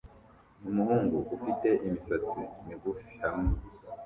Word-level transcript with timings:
Umuhungu 0.69 1.17
ufite 1.35 1.69
imisatsi 1.85 2.39
migufi 2.65 3.09
hamwe 3.23 3.51